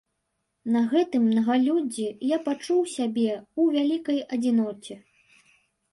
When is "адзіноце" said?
4.39-4.95